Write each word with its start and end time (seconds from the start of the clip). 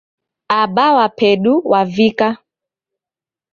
Aba 0.59 0.85
wa 0.95 1.09
pedu 1.17 1.53
wavika 1.71 2.29